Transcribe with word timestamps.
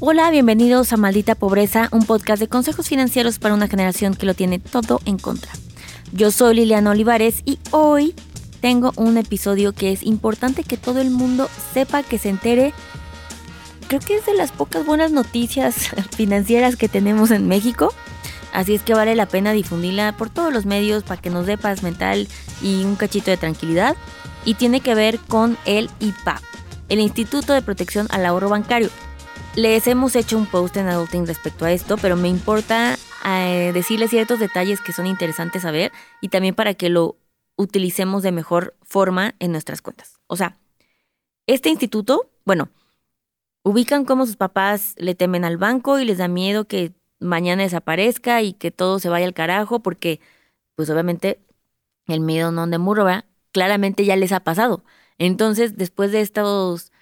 Hola, 0.00 0.30
bienvenidos 0.30 0.92
a 0.92 0.96
Maldita 0.96 1.36
Pobreza, 1.36 1.88
un 1.92 2.06
podcast 2.06 2.40
de 2.40 2.48
consejos 2.48 2.88
financieros 2.88 3.38
para 3.38 3.54
una 3.54 3.68
generación 3.68 4.14
que 4.14 4.26
lo 4.26 4.34
tiene 4.34 4.58
todo 4.58 5.00
en 5.04 5.18
contra. 5.18 5.52
Yo 6.12 6.32
soy 6.32 6.56
Liliana 6.56 6.90
Olivares 6.90 7.42
y 7.44 7.60
hoy 7.70 8.16
tengo 8.60 8.92
un 8.96 9.16
episodio 9.16 9.72
que 9.72 9.92
es 9.92 10.02
importante 10.02 10.64
que 10.64 10.76
todo 10.76 11.00
el 11.00 11.10
mundo 11.10 11.48
sepa, 11.72 12.02
que 12.02 12.18
se 12.18 12.30
entere. 12.30 12.74
Creo 13.86 14.00
que 14.00 14.16
es 14.16 14.26
de 14.26 14.34
las 14.34 14.50
pocas 14.50 14.84
buenas 14.84 15.12
noticias 15.12 15.90
financieras 16.16 16.74
que 16.74 16.88
tenemos 16.88 17.30
en 17.30 17.46
México. 17.46 17.94
Así 18.52 18.74
es 18.74 18.82
que 18.82 18.94
vale 18.94 19.14
la 19.14 19.26
pena 19.26 19.52
difundirla 19.52 20.16
por 20.16 20.30
todos 20.30 20.52
los 20.52 20.66
medios 20.66 21.04
para 21.04 21.20
que 21.20 21.30
nos 21.30 21.46
dé 21.46 21.56
paz 21.56 21.84
mental 21.84 22.26
y 22.60 22.82
un 22.82 22.96
cachito 22.96 23.30
de 23.30 23.36
tranquilidad. 23.36 23.96
Y 24.44 24.54
tiene 24.54 24.80
que 24.80 24.94
ver 24.94 25.18
con 25.18 25.56
el 25.66 25.90
IPAP, 26.00 26.42
el 26.88 27.00
Instituto 27.00 27.52
de 27.52 27.62
Protección 27.62 28.06
al 28.10 28.24
Ahorro 28.26 28.48
Bancario. 28.48 28.90
Les 29.56 29.86
hemos 29.86 30.16
hecho 30.16 30.38
un 30.38 30.46
post 30.46 30.76
en 30.76 30.88
Adulting 30.88 31.26
respecto 31.26 31.64
a 31.64 31.72
esto, 31.72 31.96
pero 31.98 32.16
me 32.16 32.28
importa 32.28 32.96
eh, 33.26 33.72
decirles 33.74 34.10
ciertos 34.10 34.38
detalles 34.38 34.80
que 34.80 34.92
son 34.92 35.06
interesantes 35.06 35.62
saber 35.62 35.92
y 36.20 36.28
también 36.28 36.54
para 36.54 36.74
que 36.74 36.88
lo 36.88 37.16
utilicemos 37.56 38.22
de 38.22 38.32
mejor 38.32 38.76
forma 38.82 39.34
en 39.38 39.52
nuestras 39.52 39.82
cuentas. 39.82 40.20
O 40.26 40.36
sea, 40.36 40.58
este 41.46 41.68
instituto, 41.68 42.30
bueno, 42.44 42.70
ubican 43.62 44.04
cómo 44.04 44.24
sus 44.24 44.36
papás 44.36 44.94
le 44.96 45.14
temen 45.14 45.44
al 45.44 45.58
banco 45.58 45.98
y 45.98 46.04
les 46.04 46.18
da 46.18 46.28
miedo 46.28 46.66
que 46.66 46.94
mañana 47.18 47.62
desaparezca 47.62 48.40
y 48.42 48.54
que 48.54 48.70
todo 48.70 48.98
se 48.98 49.08
vaya 49.08 49.26
al 49.26 49.34
carajo 49.34 49.80
porque, 49.80 50.20
pues 50.74 50.88
obviamente, 50.90 51.40
el 52.06 52.20
miedo 52.20 52.50
no 52.52 52.66
de 52.66 52.78
muro, 52.78 53.04
Claramente 53.52 54.04
ya 54.04 54.16
les 54.16 54.32
ha 54.32 54.40
pasado. 54.40 54.84
Entonces, 55.18 55.76
después 55.76 56.12
de 56.12 56.20
estos 56.20 56.92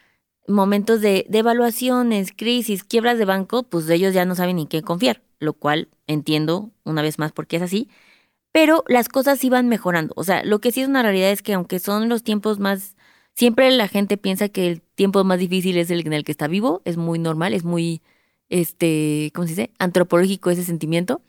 momentos 0.46 1.00
de, 1.00 1.26
de 1.28 1.38
evaluaciones, 1.38 2.32
crisis, 2.36 2.84
quiebras 2.84 3.18
de 3.18 3.24
banco, 3.26 3.64
pues 3.64 3.88
ellos 3.90 4.14
ya 4.14 4.24
no 4.24 4.34
saben 4.34 4.56
ni 4.56 4.66
qué 4.66 4.82
confiar 4.82 5.22
lo 5.40 5.52
cual 5.54 5.88
entiendo 6.06 6.70
una 6.84 7.02
vez 7.02 7.18
más 7.18 7.32
por 7.32 7.46
qué 7.46 7.56
es 7.56 7.62
así, 7.62 7.88
pero 8.52 8.84
las 8.88 9.08
cosas 9.08 9.42
iban 9.44 9.68
mejorando. 9.68 10.14
O 10.16 10.24
sea, 10.24 10.44
lo 10.44 10.60
que 10.60 10.72
sí 10.72 10.82
es 10.82 10.88
una 10.88 11.02
realidad 11.02 11.30
es 11.30 11.42
que 11.42 11.54
aunque 11.54 11.78
son 11.78 12.08
los 12.08 12.22
tiempos 12.22 12.58
más, 12.58 12.96
siempre 13.34 13.70
la 13.70 13.88
gente 13.88 14.16
piensa 14.16 14.48
que 14.48 14.68
el 14.68 14.82
tiempo 14.82 15.22
más 15.24 15.38
difícil 15.38 15.76
es 15.78 15.90
el 15.90 16.06
en 16.06 16.12
el 16.12 16.24
que 16.24 16.32
está 16.32 16.48
vivo, 16.48 16.82
es 16.84 16.96
muy 16.96 17.18
normal, 17.18 17.54
es 17.54 17.64
muy, 17.64 18.02
este, 18.48 19.30
¿cómo 19.34 19.46
se 19.46 19.52
dice? 19.54 19.70
Antropológico 19.78 20.50
ese 20.50 20.64
sentimiento. 20.64 21.22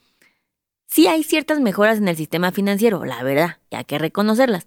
Sí 0.87 1.07
hay 1.07 1.23
ciertas 1.23 1.59
mejoras 1.59 1.99
en 1.99 2.07
el 2.07 2.15
sistema 2.15 2.51
financiero, 2.51 3.05
la 3.05 3.21
verdad, 3.23 3.57
y 3.69 3.75
hay 3.75 3.85
que 3.85 3.99
reconocerlas. 3.99 4.65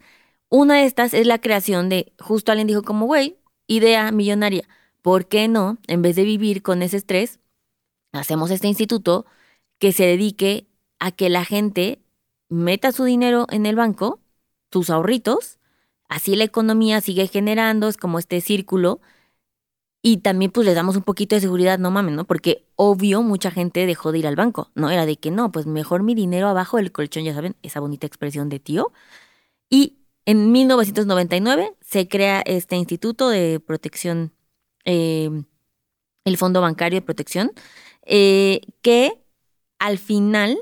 Una 0.54 0.74
de 0.74 0.84
estas 0.84 1.14
es 1.14 1.26
la 1.26 1.40
creación 1.40 1.88
de, 1.88 2.12
justo 2.20 2.52
alguien 2.52 2.68
dijo 2.68 2.82
como, 2.82 3.06
güey, 3.06 3.38
idea 3.68 4.12
millonaria, 4.12 4.68
¿por 5.00 5.26
qué 5.26 5.48
no, 5.48 5.78
en 5.86 6.02
vez 6.02 6.14
de 6.14 6.24
vivir 6.24 6.60
con 6.60 6.82
ese 6.82 6.98
estrés, 6.98 7.40
hacemos 8.12 8.50
este 8.50 8.68
instituto 8.68 9.24
que 9.78 9.92
se 9.92 10.04
dedique 10.04 10.66
a 10.98 11.10
que 11.10 11.30
la 11.30 11.46
gente 11.46 12.02
meta 12.50 12.92
su 12.92 13.04
dinero 13.04 13.46
en 13.48 13.64
el 13.64 13.76
banco, 13.76 14.20
sus 14.70 14.90
ahorritos, 14.90 15.58
así 16.10 16.36
la 16.36 16.44
economía 16.44 17.00
sigue 17.00 17.28
generando, 17.28 17.88
es 17.88 17.96
como 17.96 18.18
este 18.18 18.42
círculo, 18.42 19.00
y 20.02 20.18
también 20.18 20.50
pues 20.50 20.66
les 20.66 20.74
damos 20.74 20.96
un 20.96 21.02
poquito 21.02 21.34
de 21.34 21.40
seguridad, 21.40 21.78
no 21.78 21.90
mames, 21.90 22.14
¿no? 22.14 22.26
Porque 22.26 22.66
obvio 22.76 23.22
mucha 23.22 23.50
gente 23.50 23.86
dejó 23.86 24.12
de 24.12 24.18
ir 24.18 24.26
al 24.26 24.36
banco, 24.36 24.70
¿no? 24.74 24.90
Era 24.90 25.06
de 25.06 25.16
que 25.16 25.30
no, 25.30 25.50
pues 25.50 25.64
mejor 25.64 26.02
mi 26.02 26.14
dinero 26.14 26.46
abajo 26.48 26.76
del 26.76 26.92
colchón, 26.92 27.24
ya 27.24 27.32
saben, 27.32 27.56
esa 27.62 27.80
bonita 27.80 28.06
expresión 28.06 28.50
de 28.50 28.60
tío. 28.60 28.92
Y 29.70 30.01
en 30.26 30.52
1999 30.52 31.74
se 31.80 32.08
crea 32.08 32.42
este 32.44 32.76
instituto 32.76 33.28
de 33.28 33.60
protección, 33.60 34.32
eh, 34.84 35.30
el 36.24 36.36
Fondo 36.36 36.60
Bancario 36.60 37.00
de 37.00 37.06
Protección, 37.06 37.52
eh, 38.04 38.60
que 38.82 39.12
al 39.78 39.98
final 39.98 40.58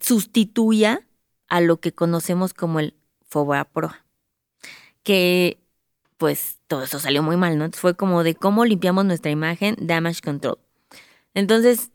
sustituya 0.00 1.06
a 1.48 1.60
lo 1.60 1.80
que 1.80 1.92
conocemos 1.92 2.52
como 2.52 2.80
el 2.80 2.94
Pro, 3.72 3.92
que 5.02 5.58
pues 6.16 6.58
todo 6.66 6.82
eso 6.84 6.98
salió 6.98 7.22
muy 7.22 7.36
mal, 7.36 7.58
¿no? 7.58 7.70
Fue 7.72 7.94
como 7.94 8.22
de 8.22 8.34
cómo 8.34 8.64
limpiamos 8.64 9.04
nuestra 9.04 9.30
imagen, 9.30 9.76
damage 9.78 10.22
control. 10.22 10.58
Entonces, 11.34 11.90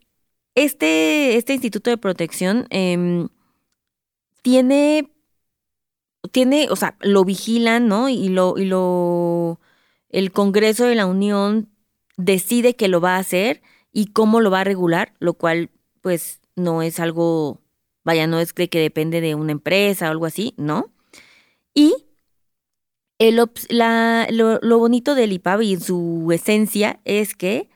este, 0.54 1.36
este 1.36 1.54
instituto 1.54 1.90
de 1.90 1.98
protección 1.98 2.66
em, 2.70 3.28
tiene, 4.42 5.11
tiene, 6.32 6.68
o 6.70 6.76
sea, 6.76 6.96
lo 7.00 7.24
vigilan, 7.24 7.86
¿no? 7.88 8.08
Y 8.08 8.28
lo, 8.28 8.58
y 8.58 8.64
lo, 8.64 9.60
el 10.08 10.32
Congreso 10.32 10.86
de 10.86 10.94
la 10.96 11.06
Unión 11.06 11.70
decide 12.16 12.74
que 12.74 12.88
lo 12.88 13.00
va 13.00 13.16
a 13.16 13.20
hacer 13.20 13.62
y 13.92 14.06
cómo 14.06 14.40
lo 14.40 14.50
va 14.50 14.60
a 14.60 14.64
regular, 14.64 15.14
lo 15.20 15.34
cual 15.34 15.70
pues 16.00 16.40
no 16.56 16.82
es 16.82 16.98
algo, 17.00 17.60
vaya, 18.04 18.26
no 18.26 18.40
es 18.40 18.54
de 18.54 18.68
que 18.68 18.80
depende 18.80 19.20
de 19.20 19.34
una 19.34 19.52
empresa 19.52 20.08
o 20.08 20.10
algo 20.10 20.26
así, 20.26 20.54
¿no? 20.56 20.92
Y 21.74 21.94
el, 23.18 23.40
la, 23.68 24.26
lo, 24.30 24.78
bonito 24.78 25.14
del 25.14 25.32
IPAB 25.32 25.62
y 25.62 25.76
su 25.76 26.30
esencia 26.32 27.00
es 27.04 27.36
que 27.36 27.68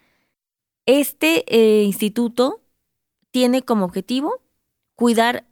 este 0.86 1.44
eh, 1.48 1.84
instituto 1.84 2.62
tiene 3.30 3.62
como 3.62 3.84
objetivo 3.84 4.42
cuidar 4.94 5.46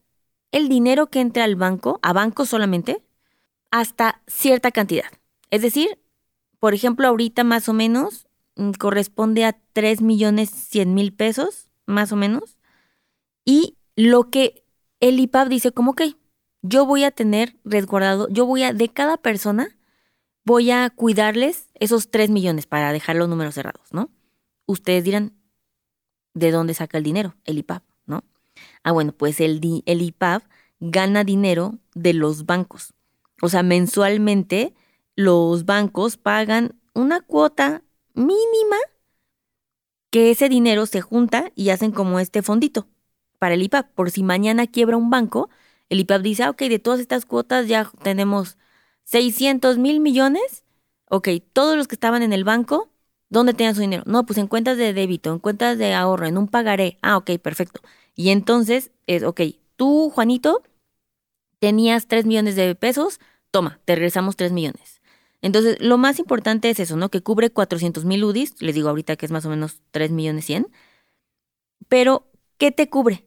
el 0.54 0.68
dinero 0.68 1.08
que 1.08 1.20
entra 1.20 1.44
al 1.44 1.56
banco, 1.56 1.98
a 2.02 2.12
banco 2.12 2.46
solamente, 2.46 3.02
hasta 3.70 4.22
cierta 4.26 4.70
cantidad. 4.70 5.10
Es 5.50 5.62
decir, 5.62 5.98
por 6.58 6.74
ejemplo, 6.74 7.06
ahorita 7.06 7.44
más 7.44 7.68
o 7.68 7.72
menos 7.72 8.26
Mm, 8.56 8.72
corresponde 8.72 9.44
a 9.44 9.58
3 9.72 10.00
millones 10.00 10.50
100 10.50 10.94
mil 10.94 11.12
pesos, 11.12 11.68
más 11.86 12.12
o 12.12 12.16
menos. 12.16 12.58
Y 13.44 13.76
lo 13.96 14.30
que 14.30 14.64
el 15.00 15.18
IPAP 15.20 15.48
dice 15.48 15.72
como 15.72 15.94
que 15.94 16.16
yo 16.62 16.86
voy 16.86 17.04
a 17.04 17.10
tener 17.10 17.56
resguardado, 17.64 18.28
yo 18.30 18.46
voy 18.46 18.62
a, 18.62 18.72
de 18.72 18.88
cada 18.88 19.16
persona, 19.18 19.76
voy 20.44 20.70
a 20.70 20.88
cuidarles 20.90 21.68
esos 21.74 22.10
3 22.10 22.30
millones 22.30 22.66
para 22.66 22.92
dejar 22.92 23.16
los 23.16 23.28
números 23.28 23.54
cerrados, 23.54 23.92
¿no? 23.92 24.10
Ustedes 24.66 25.04
dirán, 25.04 25.34
¿de 26.34 26.50
dónde 26.50 26.74
saca 26.74 26.98
el 26.98 27.04
dinero? 27.04 27.34
El 27.44 27.58
IPAP. 27.58 27.82
Ah, 28.84 28.92
bueno, 28.92 29.12
pues 29.12 29.40
el, 29.40 29.60
el 29.86 30.02
IPAP 30.02 30.44
gana 30.78 31.24
dinero 31.24 31.78
de 31.94 32.12
los 32.14 32.46
bancos. 32.46 32.94
O 33.42 33.48
sea, 33.48 33.62
mensualmente 33.62 34.74
los 35.16 35.64
bancos 35.64 36.16
pagan 36.16 36.78
una 36.94 37.20
cuota 37.20 37.82
mínima 38.14 38.76
que 40.10 40.30
ese 40.30 40.48
dinero 40.48 40.86
se 40.86 41.00
junta 41.00 41.50
y 41.56 41.70
hacen 41.70 41.90
como 41.90 42.20
este 42.20 42.42
fondito 42.42 42.86
para 43.38 43.54
el 43.54 43.62
IPAP. 43.62 43.92
Por 43.94 44.10
si 44.10 44.22
mañana 44.22 44.66
quiebra 44.66 44.96
un 44.96 45.10
banco, 45.10 45.50
el 45.88 46.00
IPAP 46.00 46.22
dice, 46.22 46.42
ah, 46.44 46.50
ok, 46.50 46.60
de 46.62 46.78
todas 46.78 47.00
estas 47.00 47.26
cuotas 47.26 47.66
ya 47.66 47.90
tenemos 48.02 48.56
600 49.04 49.78
mil 49.78 50.00
millones. 50.00 50.64
Ok, 51.10 51.28
todos 51.52 51.76
los 51.76 51.88
que 51.88 51.96
estaban 51.96 52.22
en 52.22 52.32
el 52.32 52.44
banco, 52.44 52.90
¿dónde 53.28 53.54
tenían 53.54 53.74
su 53.74 53.80
dinero? 53.80 54.04
No, 54.06 54.24
pues 54.26 54.38
en 54.38 54.46
cuentas 54.46 54.76
de 54.78 54.92
débito, 54.92 55.32
en 55.32 55.38
cuentas 55.40 55.78
de 55.78 55.94
ahorro, 55.94 56.26
en 56.26 56.38
un 56.38 56.48
pagaré. 56.48 56.98
Ah, 57.02 57.16
ok, 57.16 57.32
perfecto. 57.42 57.80
Y 58.14 58.30
entonces 58.30 58.90
es, 59.06 59.22
ok, 59.22 59.40
tú, 59.76 60.10
Juanito, 60.10 60.62
tenías 61.58 62.06
3 62.06 62.26
millones 62.26 62.56
de 62.56 62.74
pesos, 62.74 63.20
toma, 63.50 63.80
te 63.84 63.94
regresamos 63.94 64.36
3 64.36 64.52
millones. 64.52 65.00
Entonces, 65.42 65.76
lo 65.80 65.98
más 65.98 66.18
importante 66.18 66.70
es 66.70 66.80
eso, 66.80 66.96
¿no? 66.96 67.10
Que 67.10 67.20
cubre 67.20 67.50
400 67.50 68.04
mil 68.04 68.24
UDIs, 68.24 68.60
les 68.62 68.74
digo 68.74 68.88
ahorita 68.88 69.16
que 69.16 69.26
es 69.26 69.32
más 69.32 69.44
o 69.44 69.50
menos 69.50 69.82
3 69.90 70.10
millones 70.10 70.46
100. 70.46 70.68
Pero, 71.88 72.30
¿qué 72.56 72.72
te 72.72 72.88
cubre? 72.88 73.26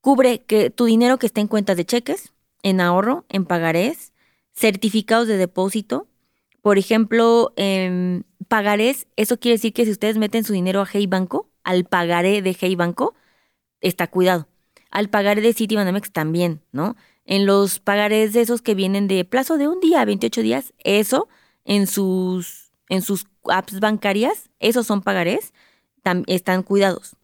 Cubre 0.00 0.42
que 0.44 0.70
tu 0.70 0.84
dinero 0.84 1.18
que 1.18 1.26
está 1.26 1.40
en 1.40 1.48
cuentas 1.48 1.76
de 1.76 1.84
cheques, 1.84 2.32
en 2.62 2.80
ahorro, 2.80 3.24
en 3.28 3.46
pagarés, 3.46 4.12
certificados 4.52 5.26
de 5.26 5.36
depósito. 5.38 6.06
Por 6.62 6.78
ejemplo, 6.78 7.52
en 7.56 8.26
pagarés, 8.48 9.06
eso 9.16 9.38
quiere 9.38 9.56
decir 9.56 9.72
que 9.72 9.84
si 9.84 9.90
ustedes 9.90 10.18
meten 10.18 10.44
su 10.44 10.52
dinero 10.52 10.80
a 10.80 10.88
Hey 10.90 11.06
Banco, 11.06 11.50
al 11.64 11.84
pagaré 11.84 12.42
de 12.42 12.56
Hey 12.58 12.76
Banco, 12.76 13.14
está 13.80 14.08
cuidado. 14.08 14.48
Al 14.90 15.08
pagaré 15.08 15.40
de 15.40 15.52
Citibanamex 15.52 16.10
también, 16.12 16.62
¿no? 16.72 16.96
En 17.24 17.46
los 17.46 17.78
pagarés 17.78 18.32
de 18.32 18.40
esos 18.40 18.62
que 18.62 18.74
vienen 18.74 19.06
de 19.08 19.24
plazo 19.24 19.56
de 19.56 19.68
un 19.68 19.80
día 19.80 20.00
a 20.00 20.04
28 20.04 20.42
días, 20.42 20.72
eso 20.78 21.28
en 21.64 21.86
sus, 21.86 22.72
en 22.88 23.02
sus 23.02 23.26
apps 23.44 23.78
bancarias, 23.78 24.50
esos 24.58 24.86
son 24.86 25.02
pagarés, 25.02 25.52
están 26.26 26.62
cuidados. 26.62 27.16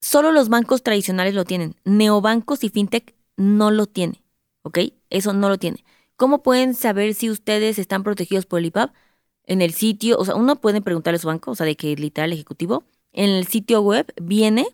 Solo 0.00 0.32
los 0.32 0.48
bancos 0.48 0.82
tradicionales 0.82 1.34
lo 1.34 1.44
tienen. 1.44 1.74
Neobancos 1.84 2.64
y 2.64 2.68
fintech 2.68 3.14
no 3.36 3.70
lo 3.70 3.86
tiene, 3.86 4.22
¿ok? 4.62 4.78
Eso 5.10 5.32
no 5.32 5.48
lo 5.48 5.58
tiene. 5.58 5.84
¿Cómo 6.16 6.42
pueden 6.42 6.74
saber 6.74 7.14
si 7.14 7.28
ustedes 7.28 7.78
están 7.78 8.02
protegidos 8.02 8.46
por 8.46 8.60
el 8.60 8.66
IPAP? 8.66 8.94
En 9.44 9.62
el 9.62 9.74
sitio, 9.74 10.18
o 10.18 10.24
sea, 10.24 10.34
uno 10.34 10.56
puede 10.56 10.80
preguntarle 10.80 11.16
a 11.16 11.20
su 11.20 11.26
banco, 11.28 11.50
o 11.50 11.54
sea, 11.54 11.66
de 11.66 11.76
que 11.76 11.94
literal 11.96 12.32
ejecutivo, 12.32 12.84
en 13.12 13.30
el 13.30 13.46
sitio 13.46 13.80
web 13.82 14.12
viene 14.20 14.66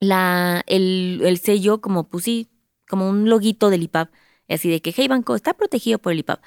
la, 0.00 0.62
el, 0.66 1.20
el 1.24 1.38
sello 1.38 1.80
como, 1.80 2.08
pues 2.08 2.24
sí, 2.24 2.48
como 2.88 3.08
un 3.08 3.28
loguito 3.28 3.70
del 3.70 3.82
IPAP, 3.84 4.10
así 4.48 4.70
de 4.70 4.80
que, 4.80 4.92
hey 4.96 5.08
banco, 5.08 5.34
está 5.34 5.54
protegido 5.54 5.98
por 5.98 6.12
el 6.12 6.20
IPAP. 6.20 6.42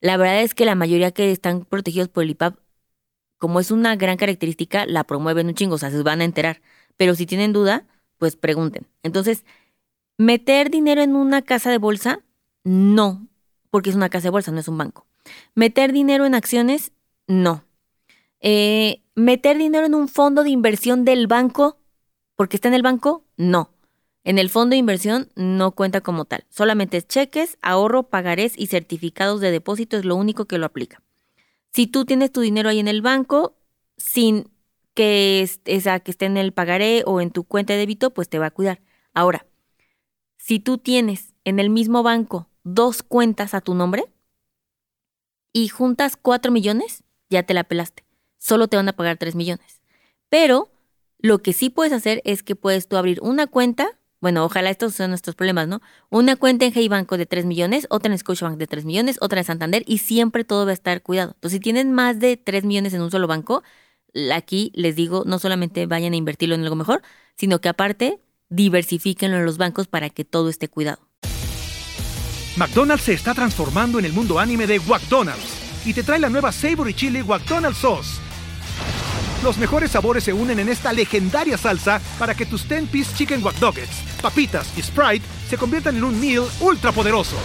La 0.00 0.16
verdad 0.16 0.42
es 0.42 0.54
que 0.54 0.64
la 0.64 0.74
mayoría 0.74 1.12
que 1.12 1.30
están 1.30 1.64
protegidos 1.64 2.08
por 2.08 2.24
el 2.24 2.30
IPAP, 2.30 2.58
como 3.38 3.60
es 3.60 3.70
una 3.70 3.96
gran 3.96 4.16
característica, 4.16 4.86
la 4.86 5.04
promueven 5.04 5.48
un 5.48 5.54
chingo, 5.54 5.74
o 5.76 5.78
sea, 5.78 5.90
se 5.90 6.02
van 6.02 6.20
a 6.20 6.24
enterar. 6.24 6.62
Pero 6.96 7.14
si 7.14 7.26
tienen 7.26 7.52
duda, 7.52 7.86
pues 8.18 8.36
pregunten. 8.36 8.86
Entonces, 9.02 9.44
meter 10.18 10.70
dinero 10.70 11.02
en 11.02 11.16
una 11.16 11.42
casa 11.42 11.70
de 11.70 11.78
bolsa, 11.78 12.20
no, 12.64 13.26
porque 13.70 13.90
es 13.90 13.96
una 13.96 14.10
casa 14.10 14.24
de 14.24 14.30
bolsa, 14.30 14.52
no 14.52 14.60
es 14.60 14.68
un 14.68 14.78
banco. 14.78 15.06
Meter 15.54 15.92
dinero 15.92 16.26
en 16.26 16.34
acciones, 16.34 16.92
no. 17.26 17.64
Eh, 18.40 19.02
meter 19.14 19.56
dinero 19.58 19.86
en 19.86 19.94
un 19.94 20.08
fondo 20.08 20.42
de 20.42 20.50
inversión 20.50 21.04
del 21.04 21.26
banco, 21.26 21.79
porque 22.40 22.56
está 22.56 22.68
en 22.68 22.74
el 22.74 22.80
banco, 22.80 23.26
no. 23.36 23.68
En 24.24 24.38
el 24.38 24.48
fondo 24.48 24.70
de 24.70 24.78
inversión 24.78 25.28
no 25.36 25.72
cuenta 25.72 26.00
como 26.00 26.24
tal. 26.24 26.46
Solamente 26.48 27.02
cheques, 27.02 27.58
ahorro, 27.60 28.04
pagarés 28.04 28.54
y 28.56 28.68
certificados 28.68 29.42
de 29.42 29.50
depósito 29.50 29.98
es 29.98 30.06
lo 30.06 30.16
único 30.16 30.46
que 30.46 30.56
lo 30.56 30.64
aplica. 30.64 31.02
Si 31.70 31.86
tú 31.86 32.06
tienes 32.06 32.32
tu 32.32 32.40
dinero 32.40 32.70
ahí 32.70 32.78
en 32.78 32.88
el 32.88 33.02
banco, 33.02 33.58
sin 33.98 34.48
que, 34.94 35.46
que 35.64 36.10
esté 36.10 36.24
en 36.24 36.38
el 36.38 36.52
pagaré 36.52 37.02
o 37.04 37.20
en 37.20 37.30
tu 37.30 37.44
cuenta 37.44 37.74
de 37.74 37.80
débito, 37.80 38.14
pues 38.14 38.30
te 38.30 38.38
va 38.38 38.46
a 38.46 38.50
cuidar. 38.50 38.80
Ahora, 39.12 39.44
si 40.38 40.60
tú 40.60 40.78
tienes 40.78 41.34
en 41.44 41.58
el 41.58 41.68
mismo 41.68 42.02
banco 42.02 42.48
dos 42.64 43.02
cuentas 43.02 43.52
a 43.52 43.60
tu 43.60 43.74
nombre 43.74 44.06
y 45.52 45.68
juntas 45.68 46.16
cuatro 46.16 46.50
millones, 46.52 47.04
ya 47.28 47.42
te 47.42 47.52
la 47.52 47.64
pelaste. 47.64 48.02
Solo 48.38 48.66
te 48.66 48.78
van 48.78 48.88
a 48.88 48.94
pagar 48.94 49.18
tres 49.18 49.34
millones. 49.34 49.82
Pero 50.30 50.70
lo 51.22 51.38
que 51.40 51.52
sí 51.52 51.70
puedes 51.70 51.92
hacer 51.92 52.20
es 52.24 52.42
que 52.42 52.56
puedes 52.56 52.88
tú 52.88 52.96
abrir 52.96 53.20
una 53.22 53.46
cuenta 53.46 54.00
bueno, 54.20 54.44
ojalá 54.44 54.68
estos 54.68 54.94
sean 54.94 55.10
nuestros 55.10 55.34
problemas, 55.34 55.66
¿no? 55.66 55.80
Una 56.10 56.36
cuenta 56.36 56.66
en 56.66 56.72
Hey 56.74 56.88
Banco 56.88 57.16
de 57.16 57.24
3 57.24 57.46
millones, 57.46 57.86
otra 57.88 58.12
en 58.12 58.18
Scotiabank 58.18 58.58
de 58.58 58.66
3 58.66 58.84
millones, 58.84 59.16
otra 59.20 59.40
en 59.40 59.46
Santander 59.46 59.82
y 59.86 59.98
siempre 59.98 60.44
todo 60.44 60.66
va 60.66 60.72
a 60.72 60.74
estar 60.74 61.02
cuidado. 61.02 61.32
Entonces, 61.36 61.56
si 61.56 61.60
tienen 61.60 61.92
más 61.92 62.20
de 62.20 62.36
3 62.36 62.64
millones 62.64 62.92
en 62.92 63.00
un 63.00 63.10
solo 63.10 63.26
banco, 63.26 63.62
aquí 64.32 64.72
les 64.74 64.94
digo, 64.94 65.24
no 65.26 65.38
solamente 65.38 65.86
vayan 65.86 66.12
a 66.12 66.16
invertirlo 66.16 66.54
en 66.54 66.62
algo 66.62 66.76
mejor, 66.76 67.00
sino 67.36 67.62
que 67.62 67.70
aparte 67.70 68.20
diversifíquenlo 68.50 69.38
en 69.38 69.46
los 69.46 69.56
bancos 69.56 69.88
para 69.88 70.10
que 70.10 70.26
todo 70.26 70.50
esté 70.50 70.68
cuidado. 70.68 70.98
McDonald's 72.56 73.04
se 73.04 73.14
está 73.14 73.32
transformando 73.32 73.98
en 73.98 74.04
el 74.04 74.12
mundo 74.12 74.38
anime 74.38 74.66
de 74.66 74.80
McDonald's 74.80 75.86
y 75.86 75.94
te 75.94 76.02
trae 76.02 76.18
la 76.18 76.28
nueva 76.28 76.52
Savory 76.52 76.92
Chili 76.92 77.22
McDonald's 77.22 77.78
Sauce 77.78 78.29
los 79.42 79.58
mejores 79.58 79.90
sabores 79.90 80.24
se 80.24 80.32
unen 80.32 80.58
en 80.58 80.68
esta 80.68 80.92
legendaria 80.92 81.56
salsa 81.56 82.00
para 82.18 82.34
que 82.34 82.46
tus 82.46 82.68
10-piece 82.68 83.14
chicken 83.16 83.42
wack 83.42 83.56
papitas 84.20 84.76
y 84.76 84.82
Sprite 84.82 85.24
se 85.48 85.56
conviertan 85.56 85.96
en 85.96 86.04
un 86.04 86.20
meal 86.20 86.44
ultra 86.60 86.92
poderoso. 86.92 87.36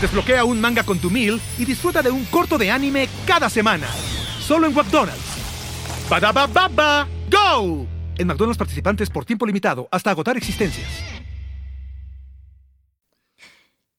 Desbloquea 0.00 0.44
un 0.44 0.60
manga 0.60 0.84
con 0.84 0.98
tu 0.98 1.10
meal 1.10 1.40
y 1.58 1.64
disfruta 1.64 2.02
de 2.02 2.10
un 2.10 2.24
corto 2.26 2.56
de 2.56 2.70
anime 2.70 3.08
cada 3.26 3.50
semana. 3.50 3.88
Solo 4.40 4.66
en 4.66 4.74
McDonald's. 4.74 5.18
ba 6.08 6.20
baba 6.46 7.08
go! 7.30 7.86
En 8.16 8.26
McDonald's 8.26 8.58
participantes 8.58 9.10
por 9.10 9.24
tiempo 9.24 9.44
limitado 9.46 9.88
hasta 9.90 10.10
agotar 10.10 10.36
existencias. 10.36 10.88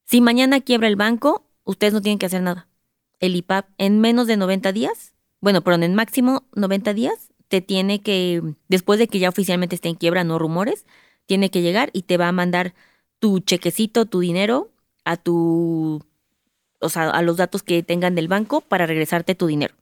Si 0.05 0.21
mañana 0.21 0.61
quiebra 0.61 0.87
el 0.87 0.95
banco, 0.95 1.45
ustedes 1.65 1.93
no 1.93 2.01
tienen 2.01 2.17
que 2.17 2.25
hacer 2.25 2.41
nada. 2.41 2.67
El 3.19 3.35
IPAP 3.35 3.67
en 3.77 3.99
menos 3.99 4.25
de 4.25 4.37
90 4.37 4.71
días 4.71 5.13
bueno, 5.41 5.61
pero 5.61 5.75
en 5.81 5.95
máximo 5.95 6.43
90 6.55 6.93
días 6.93 7.29
te 7.47 7.61
tiene 7.61 8.01
que, 8.01 8.41
después 8.67 8.99
de 8.99 9.07
que 9.07 9.19
ya 9.19 9.29
oficialmente 9.29 9.75
esté 9.75 9.89
en 9.89 9.95
quiebra, 9.95 10.23
no 10.23 10.39
rumores, 10.39 10.85
tiene 11.25 11.49
que 11.49 11.61
llegar 11.61 11.89
y 11.93 12.03
te 12.03 12.17
va 12.17 12.27
a 12.27 12.31
mandar 12.31 12.73
tu 13.19 13.39
chequecito, 13.39 14.05
tu 14.05 14.19
dinero 14.19 14.71
a 15.05 15.17
tu, 15.17 16.03
o 16.79 16.89
sea, 16.89 17.09
a 17.09 17.21
los 17.21 17.37
datos 17.37 17.63
que 17.63 17.83
tengan 17.83 18.15
del 18.15 18.27
banco 18.27 18.61
para 18.61 18.85
regresarte 18.85 19.35
tu 19.35 19.47
dinero. 19.47 19.75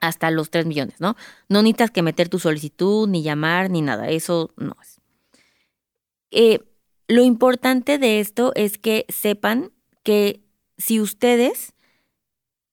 Hasta 0.00 0.30
los 0.30 0.50
3 0.50 0.66
millones, 0.66 1.00
¿no? 1.00 1.16
No 1.48 1.62
necesitas 1.62 1.90
que 1.90 2.02
meter 2.02 2.28
tu 2.28 2.38
solicitud, 2.38 3.08
ni 3.08 3.22
llamar, 3.22 3.68
ni 3.68 3.82
nada. 3.82 4.08
Eso 4.10 4.52
no 4.56 4.76
es. 4.80 5.00
Eh, 6.30 6.60
lo 7.08 7.24
importante 7.24 7.98
de 7.98 8.20
esto 8.20 8.52
es 8.54 8.78
que 8.78 9.06
sepan 9.08 9.72
que 10.04 10.40
si 10.76 11.00
ustedes 11.00 11.74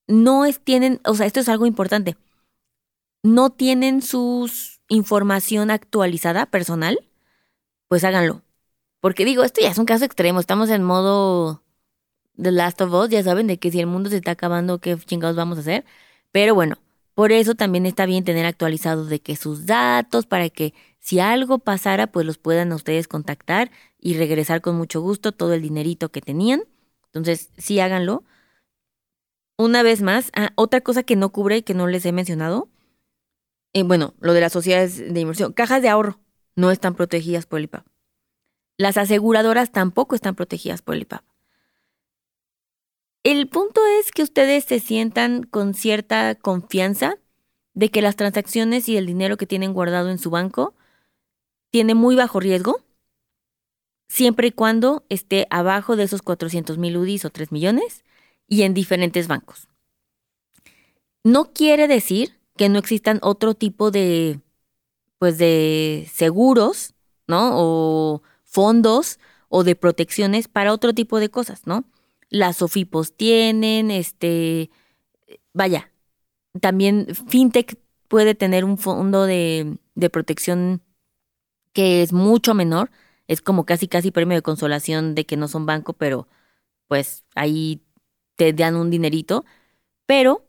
no 0.08 0.46
es, 0.46 0.60
tienen, 0.60 1.02
o 1.06 1.16
sea, 1.16 1.26
esto 1.26 1.40
es 1.40 1.50
algo 1.50 1.66
importante, 1.66 2.18
no 3.24 3.50
tienen 3.50 4.02
su 4.02 4.52
información 4.88 5.72
actualizada 5.72 6.46
personal, 6.46 7.00
pues 7.88 8.04
háganlo. 8.04 8.42
Porque 9.00 9.26
digo, 9.26 9.44
esto 9.44 9.62
ya 9.62 9.70
es 9.70 9.78
un 9.78 9.86
caso 9.86 10.06
extremo, 10.06 10.40
estamos 10.40 10.70
en 10.70 10.84
modo 10.84 11.62
The 12.42 12.52
Last 12.52 12.82
of 12.82 12.94
Us, 12.94 13.10
ya 13.10 13.24
saben 13.24 13.48
de 13.48 13.58
que 13.58 13.72
si 13.72 13.80
el 13.80 13.88
mundo 13.88 14.10
se 14.10 14.18
está 14.18 14.32
acabando, 14.32 14.80
qué 14.80 14.98
chingados 14.98 15.36
vamos 15.36 15.58
a 15.58 15.62
hacer. 15.62 15.86
Pero 16.32 16.56
bueno, 16.56 16.78
por 17.14 17.32
eso 17.32 17.56
también 17.56 17.86
está 17.86 18.06
bien 18.06 18.24
tener 18.24 18.46
actualizados 18.46 19.10
de 19.10 19.20
que 19.20 19.36
sus 19.36 19.66
datos, 19.66 20.26
para 20.26 20.50
que 20.50 20.74
si 21.00 21.20
algo 21.20 21.60
pasara, 21.60 22.08
pues 22.08 22.26
los 22.26 22.38
puedan 22.38 22.72
ustedes 22.74 23.08
contactar 23.08 23.72
y 24.00 24.16
regresar 24.18 24.62
con 24.62 24.76
mucho 24.76 25.02
gusto 25.02 25.32
todo 25.32 25.54
el 25.54 25.62
dinerito 25.62 26.10
que 26.10 26.22
tenían. 26.22 26.64
Entonces, 27.08 27.52
sí 27.58 27.80
háganlo. 27.80 28.24
Una 29.58 29.84
vez 29.84 30.02
más, 30.02 30.32
ah, 30.36 30.52
otra 30.56 30.82
cosa 30.82 31.04
que 31.04 31.16
no 31.16 31.32
cubre 31.32 31.58
y 31.58 31.62
que 31.64 31.74
no 31.74 31.88
les 31.88 32.06
he 32.06 32.12
mencionado, 32.12 32.70
eh, 33.74 33.84
bueno, 33.84 34.14
lo 34.20 34.34
de 34.34 34.42
las 34.42 34.54
sociedades 34.54 34.98
de 35.14 35.20
inversión, 35.20 35.54
cajas 35.54 35.82
de 35.82 35.90
ahorro 35.90 36.20
no 36.56 36.72
están 36.72 36.96
protegidas 36.96 37.46
por 37.46 37.60
el 37.60 37.66
IPAP. 37.66 37.86
Las 38.78 38.98
aseguradoras 38.98 39.72
tampoco 39.72 40.16
están 40.16 40.36
protegidas 40.36 40.82
por 40.82 40.96
el 40.96 41.04
IPAP. 41.04 41.24
El 43.24 43.48
punto 43.48 43.82
es 44.00 44.12
que 44.12 44.24
ustedes 44.24 44.66
se 44.66 44.80
sientan 44.80 45.44
con 45.44 45.74
cierta 45.74 46.36
confianza 46.36 47.18
de 47.74 47.90
que 47.90 48.02
las 48.02 48.16
transacciones 48.16 48.88
y 48.88 48.98
el 48.98 49.06
dinero 49.06 49.38
que 49.38 49.48
tienen 49.48 49.74
guardado 49.74 50.10
en 50.10 50.20
su 50.20 50.30
banco 50.30 50.76
tiene 51.72 51.96
muy 51.96 52.16
bajo 52.16 52.40
riesgo, 52.40 52.82
siempre 54.08 54.48
y 54.48 54.52
cuando 54.52 55.06
esté 55.10 55.48
abajo 55.50 55.96
de 55.96 56.04
esos 56.04 56.22
400 56.22 56.78
mil 56.78 56.96
UDIs 56.98 57.26
o 57.26 57.30
3 57.30 57.52
millones 57.52 58.06
y 58.48 58.64
en 58.64 58.74
diferentes 58.74 59.28
bancos. 59.28 59.68
No 61.24 61.54
quiere 61.54 61.88
decir 61.88 62.40
que 62.56 62.70
no 62.70 62.80
existan 62.80 63.20
otro 63.22 63.56
tipo 63.56 63.92
de, 63.92 64.40
pues 65.18 65.38
de 65.38 66.10
seguros, 66.14 66.94
¿no? 67.28 67.52
O 67.54 68.22
fondos 68.44 69.20
o 69.50 69.64
de 69.64 69.76
protecciones 69.76 70.48
para 70.48 70.74
otro 70.74 70.94
tipo 70.94 71.20
de 71.20 71.30
cosas, 71.30 71.66
¿no? 71.66 71.86
Las 72.30 72.58
SOFIPOS 72.58 73.16
tienen, 73.16 73.92
este, 73.92 74.70
vaya, 75.54 75.92
también 76.62 77.08
FinTech 77.28 77.78
puede 78.08 78.36
tener 78.36 78.64
un 78.66 78.78
fondo 78.78 79.26
de, 79.26 79.78
de 79.96 80.10
protección 80.10 80.82
que 81.74 82.02
es 82.02 82.14
mucho 82.14 82.54
menor, 82.54 82.92
es 83.28 83.42
como 83.42 83.66
casi 83.66 83.88
casi 83.88 84.12
premio 84.12 84.36
de 84.38 84.42
consolación 84.42 85.16
de 85.16 85.26
que 85.26 85.38
no 85.38 85.48
son 85.48 85.66
banco, 85.66 85.94
pero 85.94 86.28
pues 86.88 87.26
ahí 87.36 87.82
te 88.36 88.54
dan 88.54 88.76
un 88.76 88.90
dinerito, 88.90 89.46
pero 90.06 90.46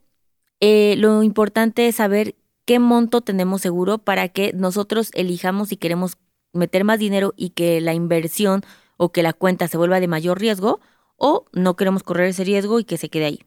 eh, 0.61 0.95
lo 0.99 1.23
importante 1.23 1.89
es 1.89 1.97
saber 1.97 2.35
qué 2.65 2.79
monto 2.79 3.21
tenemos 3.21 3.63
seguro 3.63 3.99
para 3.99 4.29
que 4.29 4.53
nosotros 4.53 5.11
elijamos 5.15 5.69
si 5.69 5.77
queremos 5.77 6.19
meter 6.53 6.85
más 6.85 6.99
dinero 6.99 7.35
y 7.37 7.51
que 7.51 7.81
la 7.81 7.95
inversión 7.95 8.63
o 8.97 9.13
que 9.13 9.23
la 9.23 9.33
cuenta 9.33 9.69
se 9.69 9.77
vuelva 9.77 10.01
de 10.01 10.09
mayor 10.09 10.41
riesgo 10.41 10.81
o 11.17 11.47
no 11.53 11.77
queremos 11.77 12.03
correr 12.03 12.29
ese 12.29 12.45
riesgo 12.45 12.81
y 12.81 12.85
que 12.85 12.97
se 12.97 13.09
quede 13.09 13.27
ahí. 13.27 13.41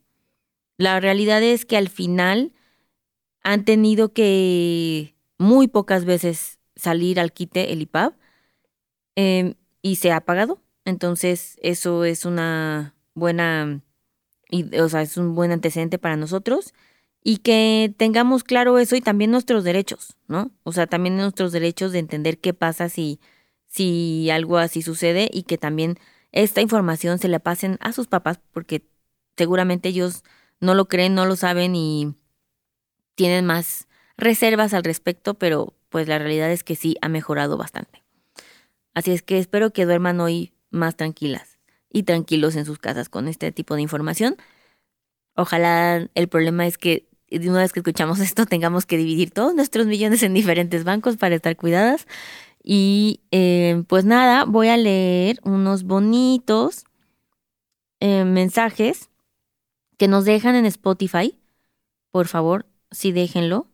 La 0.78 1.00
realidad 1.00 1.44
es 1.44 1.66
que 1.66 1.78
al 1.78 1.90
final 1.90 2.54
han 3.44 3.66
tenido 3.66 4.14
que 4.14 5.16
muy 5.38 5.68
pocas 5.68 6.06
veces 6.06 6.60
salir 6.76 7.20
al 7.20 7.34
quite 7.34 7.74
el 7.74 7.82
IPAB 7.82 8.14
em, 9.16 9.56
y 9.82 9.96
se 9.98 10.12
ha 10.12 10.22
pagado. 10.22 10.62
Entonces, 10.86 11.58
eso 11.62 12.06
es 12.06 12.26
una 12.26 12.96
buena, 13.14 13.82
o 14.52 14.90
sea, 14.90 15.02
es 15.02 15.18
un 15.18 15.36
buen 15.36 15.52
antecedente 15.52 15.98
para 15.98 16.16
nosotros 16.16 16.74
y 17.24 17.38
que 17.38 17.94
tengamos 17.98 18.44
claro 18.44 18.80
eso 18.80 18.96
y 18.96 19.02
también 19.02 19.32
nuestros 19.32 19.64
derechos, 19.64 20.18
¿no? 20.28 20.52
O 20.64 20.72
sea, 20.72 20.88
también 20.88 21.18
nuestros 21.18 21.52
derechos 21.52 21.92
de 21.92 22.00
entender 22.00 22.40
qué 22.40 22.54
pasa 22.54 22.90
si, 22.90 23.20
si 23.68 24.30
algo 24.30 24.58
así 24.58 24.82
sucede 24.82 25.30
y 25.32 25.44
que 25.44 25.58
también 25.58 26.00
esta 26.32 26.62
información 26.62 27.20
se 27.20 27.28
la 27.28 27.40
pasen 27.40 27.78
a 27.82 27.92
sus 27.92 28.08
papás 28.08 28.40
porque 28.52 28.84
seguramente 29.38 29.90
ellos 29.90 30.24
no 30.60 30.76
lo 30.76 30.88
creen, 30.88 31.16
no 31.16 31.26
lo 31.26 31.36
saben 31.36 31.76
y 31.76 32.16
tienen 33.16 33.46
más 33.46 33.88
reservas 34.18 34.74
al 34.74 34.84
respecto, 34.84 35.34
pero 35.36 35.76
pues 35.90 36.08
la 36.08 36.20
realidad 36.20 36.52
es 36.52 36.64
que 36.64 36.76
sí 36.76 36.98
ha 37.02 37.10
mejorado 37.10 37.58
bastante. 37.58 38.04
Así 38.94 39.12
es 39.12 39.24
que 39.24 39.40
espero 39.40 39.72
que 39.72 39.86
duerman 39.86 40.20
hoy 40.20 40.54
más 40.72 40.96
tranquilas 40.96 41.59
y 41.92 42.04
tranquilos 42.04 42.56
en 42.56 42.66
sus 42.66 42.80
casas 42.80 43.10
con 43.10 43.28
este 43.28 43.52
tipo 43.52 43.76
de 43.76 43.82
información. 43.82 44.38
Ojalá 45.36 46.08
el 46.14 46.28
problema 46.28 46.68
es 46.68 46.78
que 46.78 47.08
una 47.32 47.60
vez 47.60 47.72
que 47.72 47.80
escuchamos 47.80 48.20
esto 48.20 48.46
tengamos 48.46 48.86
que 48.86 48.98
dividir 48.98 49.32
todos 49.32 49.54
nuestros 49.54 49.86
millones 49.88 50.24
en 50.24 50.34
diferentes 50.34 50.84
bancos 50.84 51.18
para 51.18 51.36
estar 51.36 51.56
cuidadas. 51.56 52.08
Y 52.64 53.22
eh, 53.32 53.84
pues 53.88 54.06
nada, 54.06 54.46
voy 54.46 54.68
a 54.68 54.78
leer 54.78 55.40
unos 55.44 55.84
bonitos 55.84 56.86
eh, 58.00 58.26
mensajes 58.26 59.10
que 59.98 60.08
nos 60.08 60.26
dejan 60.26 60.56
en 60.56 60.66
Spotify. 60.66 61.38
Por 62.12 62.28
favor, 62.28 62.66
sí 62.92 63.12
déjenlo. 63.12 63.68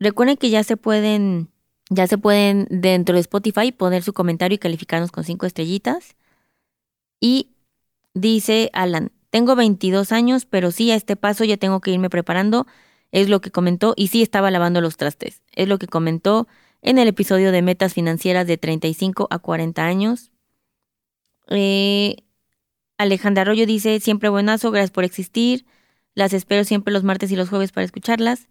Recuerden 0.00 0.36
que 0.36 0.50
ya 0.50 0.64
se 0.64 0.76
pueden, 0.76 1.50
ya 1.90 2.06
se 2.06 2.18
pueden 2.18 2.66
dentro 2.70 3.14
de 3.14 3.20
Spotify 3.20 3.72
poner 3.72 4.02
su 4.02 4.12
comentario 4.12 4.56
y 4.56 4.58
calificarnos 4.58 5.10
con 5.10 5.24
cinco 5.24 5.46
estrellitas. 5.46 6.16
Y 7.20 7.50
dice 8.14 8.70
Alan, 8.72 9.12
tengo 9.30 9.56
22 9.56 10.12
años, 10.12 10.46
pero 10.46 10.70
sí 10.70 10.90
a 10.90 10.94
este 10.94 11.16
paso 11.16 11.44
ya 11.44 11.56
tengo 11.56 11.80
que 11.80 11.90
irme 11.90 12.10
preparando. 12.10 12.66
Es 13.12 13.28
lo 13.28 13.40
que 13.40 13.50
comentó 13.50 13.94
y 13.96 14.08
sí 14.08 14.22
estaba 14.22 14.50
lavando 14.50 14.80
los 14.80 14.96
trastes. 14.96 15.42
Es 15.52 15.68
lo 15.68 15.78
que 15.78 15.86
comentó 15.86 16.46
en 16.82 16.98
el 16.98 17.08
episodio 17.08 17.52
de 17.52 17.62
metas 17.62 17.94
financieras 17.94 18.46
de 18.46 18.58
35 18.58 19.28
a 19.30 19.38
40 19.38 19.84
años. 19.84 20.30
Eh, 21.48 22.16
Alejandra 22.98 23.42
Arroyo 23.42 23.66
dice, 23.66 24.00
siempre 24.00 24.28
buenazo, 24.28 24.70
gracias 24.70 24.90
por 24.90 25.04
existir. 25.04 25.66
Las 26.14 26.32
espero 26.32 26.64
siempre 26.64 26.92
los 26.92 27.04
martes 27.04 27.30
y 27.30 27.36
los 27.36 27.48
jueves 27.48 27.72
para 27.72 27.84
escucharlas. 27.84 28.48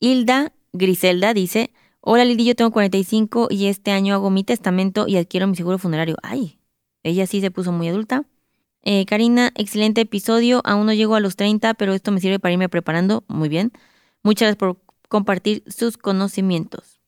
Hilda 0.00 0.52
Griselda 0.72 1.34
dice, 1.34 1.72
hola 2.00 2.24
Lili, 2.24 2.44
yo 2.44 2.54
tengo 2.54 2.70
45 2.70 3.48
y 3.50 3.66
este 3.66 3.90
año 3.90 4.14
hago 4.14 4.30
mi 4.30 4.44
testamento 4.44 5.06
y 5.08 5.16
adquiero 5.16 5.46
mi 5.46 5.56
seguro 5.56 5.78
funerario. 5.78 6.16
Ay, 6.22 6.59
ella 7.02 7.26
sí 7.26 7.40
se 7.40 7.50
puso 7.50 7.72
muy 7.72 7.88
adulta. 7.88 8.24
Eh, 8.82 9.04
Karina, 9.06 9.52
excelente 9.54 10.02
episodio. 10.02 10.62
Aún 10.64 10.86
no 10.86 10.92
llego 10.92 11.14
a 11.14 11.20
los 11.20 11.36
30, 11.36 11.74
pero 11.74 11.92
esto 11.92 12.12
me 12.12 12.20
sirve 12.20 12.38
para 12.38 12.52
irme 12.52 12.68
preparando. 12.68 13.24
Muy 13.28 13.48
bien. 13.48 13.72
Muchas 14.22 14.46
gracias 14.46 14.56
por 14.56 14.78
compartir 15.08 15.62
sus 15.66 15.96
conocimientos. 15.96 17.00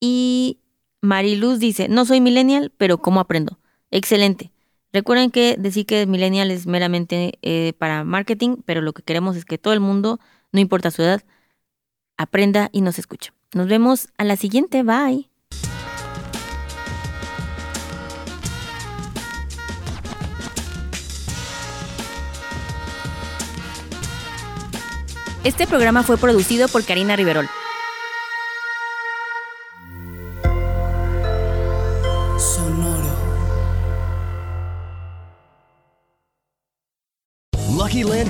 Y 0.00 0.60
Mariluz 1.00 1.58
dice, 1.58 1.88
no 1.88 2.04
soy 2.04 2.20
millennial, 2.20 2.72
pero 2.76 2.98
¿cómo 2.98 3.20
aprendo? 3.20 3.58
Excelente. 3.90 4.52
Recuerden 4.92 5.30
que 5.30 5.56
decir 5.58 5.86
que 5.86 6.06
millennial 6.06 6.50
es 6.50 6.66
meramente 6.66 7.38
eh, 7.42 7.72
para 7.78 8.04
marketing, 8.04 8.58
pero 8.64 8.80
lo 8.80 8.92
que 8.92 9.02
queremos 9.02 9.36
es 9.36 9.44
que 9.44 9.58
todo 9.58 9.74
el 9.74 9.80
mundo, 9.80 10.20
no 10.52 10.60
importa 10.60 10.90
su 10.90 11.02
edad, 11.02 11.22
aprenda 12.16 12.68
y 12.72 12.80
nos 12.80 12.98
escuche. 12.98 13.32
Nos 13.54 13.66
vemos 13.66 14.08
a 14.18 14.24
la 14.24 14.36
siguiente. 14.36 14.82
Bye. 14.82 15.33
Este 25.44 25.66
programa 25.66 26.02
fue 26.02 26.16
producido 26.16 26.68
por 26.68 26.84
Karina 26.86 27.16
Riverol. 27.16 27.46